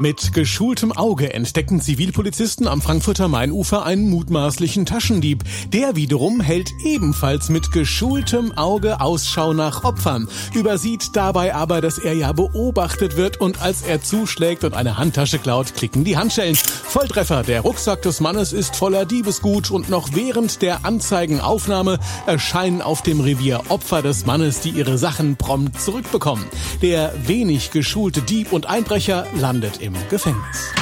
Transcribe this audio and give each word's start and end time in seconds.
Mit 0.00 0.32
geschultem 0.32 0.92
Auge 0.92 1.34
entdecken 1.34 1.78
Zivilpolizisten 1.78 2.66
am 2.66 2.80
Frankfurter 2.80 3.28
Mainufer 3.28 3.84
einen 3.84 4.08
mutmaßlichen 4.08 4.86
Taschendieb. 4.86 5.44
Der 5.74 5.94
wiederum 5.94 6.40
hält 6.40 6.72
ebenfalls 6.86 7.50
mit 7.50 7.70
geschultem 7.70 8.56
Auge 8.56 9.02
Ausschau 9.02 9.52
nach 9.52 9.84
Opfern, 9.84 10.26
übersieht 10.54 11.10
dabei 11.12 11.54
aber, 11.54 11.82
dass 11.82 11.98
er 11.98 12.14
ja 12.14 12.32
beobachtet 12.32 13.18
wird 13.18 13.42
und 13.42 13.60
als 13.60 13.82
er 13.82 14.00
zuschlägt 14.00 14.64
und 14.64 14.72
eine 14.72 14.96
Handtasche 14.96 15.38
klaut, 15.38 15.74
klicken 15.74 16.02
die 16.02 16.16
Handschellen. 16.16 16.56
Volltreffer, 16.56 17.42
der 17.42 17.60
Rucksack 17.60 18.00
des 18.00 18.20
Mannes 18.20 18.54
ist 18.54 18.76
voller 18.76 19.04
Diebesgut 19.04 19.70
und 19.70 19.90
noch 19.90 20.14
während 20.14 20.62
der 20.62 20.86
Anzeigenaufnahme 20.86 21.98
erscheinen 22.24 22.80
auf 22.80 23.02
dem 23.02 23.20
Revier 23.20 23.64
Opfer 23.68 24.00
des 24.00 24.24
Mannes, 24.24 24.60
die 24.60 24.70
ihre 24.70 24.96
Sachen 24.96 25.36
prompt 25.36 25.78
zurückbekommen. 25.78 26.46
Der 26.80 27.12
wenig 27.26 27.70
geschulte 27.70 28.22
Dieb 28.22 28.50
und 28.50 28.64
Einbrecher 28.64 29.26
landet 29.38 29.82
im 29.82 29.89
im 29.94 30.08
Gefängnis. 30.08 30.72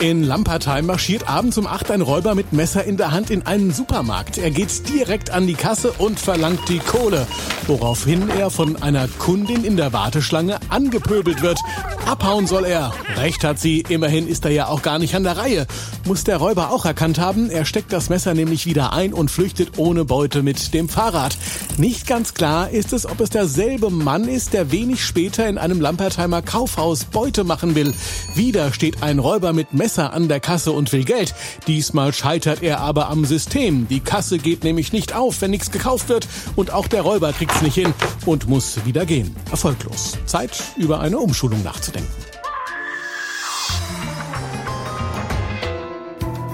In 0.00 0.22
Lampertheim 0.22 0.86
marschiert 0.86 1.28
abends 1.28 1.58
um 1.58 1.66
8 1.66 1.90
ein 1.90 2.02
Räuber 2.02 2.36
mit 2.36 2.52
Messer 2.52 2.84
in 2.84 2.96
der 2.96 3.10
Hand 3.10 3.30
in 3.30 3.44
einen 3.46 3.72
Supermarkt. 3.72 4.38
Er 4.38 4.52
geht 4.52 4.88
direkt 4.88 5.30
an 5.30 5.48
die 5.48 5.54
Kasse 5.54 5.90
und 5.98 6.20
verlangt 6.20 6.68
die 6.68 6.78
Kohle, 6.78 7.26
woraufhin 7.66 8.30
er 8.30 8.50
von 8.50 8.80
einer 8.80 9.08
Kundin 9.08 9.64
in 9.64 9.76
der 9.76 9.92
Warteschlange 9.92 10.60
angepöbelt 10.68 11.42
wird. 11.42 11.58
Abhauen 12.06 12.46
soll 12.46 12.64
er. 12.64 12.94
Recht 13.16 13.42
hat 13.42 13.58
sie, 13.58 13.80
immerhin 13.88 14.28
ist 14.28 14.44
er 14.44 14.52
ja 14.52 14.68
auch 14.68 14.82
gar 14.82 15.00
nicht 15.00 15.16
an 15.16 15.24
der 15.24 15.36
Reihe. 15.36 15.66
Muss 16.06 16.22
der 16.22 16.36
Räuber 16.36 16.70
auch 16.70 16.84
erkannt 16.84 17.18
haben, 17.18 17.50
er 17.50 17.64
steckt 17.64 17.92
das 17.92 18.08
Messer 18.08 18.34
nämlich 18.34 18.66
wieder 18.66 18.92
ein 18.92 19.12
und 19.12 19.32
flüchtet 19.32 19.78
ohne 19.78 20.04
Beute 20.04 20.44
mit 20.44 20.74
dem 20.74 20.88
Fahrrad. 20.88 21.36
Nicht 21.76 22.06
ganz 22.06 22.34
klar 22.34 22.70
ist 22.70 22.92
es, 22.92 23.04
ob 23.04 23.20
es 23.20 23.30
derselbe 23.30 23.90
Mann 23.90 24.28
ist, 24.28 24.52
der 24.52 24.70
wenig 24.70 25.04
später 25.04 25.48
in 25.48 25.58
einem 25.58 25.80
Lampertheimer 25.80 26.40
Kaufhaus 26.40 27.04
Beute 27.04 27.42
machen 27.42 27.74
will. 27.74 27.92
Wieder 28.34 28.72
steht 28.72 29.02
ein 29.02 29.18
Räuber 29.18 29.52
mit 29.52 29.74
Messer 29.74 29.87
Messer 29.88 30.12
an 30.12 30.28
der 30.28 30.38
Kasse 30.38 30.72
und 30.72 30.92
will 30.92 31.02
Geld. 31.02 31.34
Diesmal 31.66 32.12
scheitert 32.12 32.62
er 32.62 32.80
aber 32.80 33.08
am 33.08 33.24
System. 33.24 33.88
Die 33.88 34.00
Kasse 34.00 34.36
geht 34.36 34.62
nämlich 34.62 34.92
nicht 34.92 35.14
auf, 35.14 35.40
wenn 35.40 35.50
nichts 35.50 35.70
gekauft 35.70 36.10
wird 36.10 36.28
und 36.56 36.70
auch 36.70 36.88
der 36.88 37.00
Räuber 37.00 37.32
kriegt's 37.32 37.62
nicht 37.62 37.76
hin 37.76 37.94
und 38.26 38.46
muss 38.46 38.84
wieder 38.84 39.06
gehen. 39.06 39.34
Erfolglos. 39.50 40.18
Zeit, 40.26 40.62
über 40.76 41.00
eine 41.00 41.18
Umschulung 41.18 41.62
nachzudenken. 41.62 42.27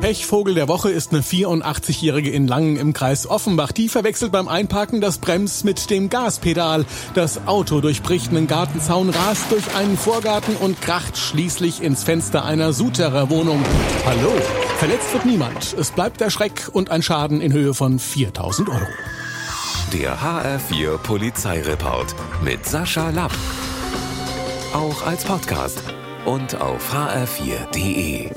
Pechvogel 0.00 0.54
der 0.54 0.66
Woche 0.66 0.90
ist 0.90 1.12
eine 1.12 1.20
84-Jährige 1.20 2.30
in 2.30 2.48
Langen 2.48 2.76
im 2.76 2.94
Kreis 2.94 3.26
Offenbach. 3.26 3.70
Die 3.72 3.90
verwechselt 3.90 4.32
beim 4.32 4.48
Einparken 4.48 5.02
das 5.02 5.18
Brems 5.18 5.62
mit 5.62 5.90
dem 5.90 6.08
Gaspedal. 6.08 6.86
Das 7.14 7.46
Auto 7.46 7.82
durchbricht 7.82 8.30
einen 8.30 8.46
Gartenzaun, 8.46 9.10
rast 9.10 9.52
durch 9.52 9.74
einen 9.76 9.98
Vorgarten 9.98 10.56
und 10.56 10.80
kracht 10.80 11.18
schließlich 11.18 11.82
ins 11.82 12.02
Fenster 12.02 12.46
einer 12.46 12.72
Suterer 12.72 13.28
Wohnung. 13.28 13.62
Hallo, 14.06 14.32
verletzt 14.78 15.12
wird 15.12 15.26
niemand. 15.26 15.74
Es 15.78 15.90
bleibt 15.90 16.20
der 16.20 16.30
Schreck 16.30 16.70
und 16.72 16.90
ein 16.90 17.02
Schaden 17.02 17.42
in 17.42 17.52
Höhe 17.52 17.74
von 17.74 17.98
4000 17.98 18.70
Euro. 18.70 18.80
Der 19.92 20.18
HR4 20.18 20.96
Polizeireport 20.96 22.14
mit 22.42 22.64
Sascha 22.64 23.10
Lapp. 23.10 23.32
Auch 24.72 25.06
als 25.06 25.24
Podcast 25.24 25.82
und 26.24 26.58
auf 26.58 26.94
hr4.de. 26.94 28.30